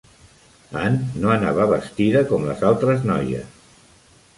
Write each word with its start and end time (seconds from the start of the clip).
Anne 0.83 1.21
no 1.25 1.29
anava 1.35 1.69
vestida 1.75 2.27
com 2.33 2.51
les 2.51 2.67
altres 2.75 3.11
noies! 3.15 3.67